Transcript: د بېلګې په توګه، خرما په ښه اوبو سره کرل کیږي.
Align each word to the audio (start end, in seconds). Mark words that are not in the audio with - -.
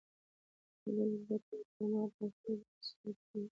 د 0.81 0.83
بېلګې 0.95 1.19
په 1.45 1.47
توګه، 1.47 1.65
خرما 1.73 2.03
په 2.15 2.25
ښه 2.37 2.45
اوبو 2.47 2.69
سره 2.85 2.93
کرل 3.01 3.15
کیږي. 3.29 3.49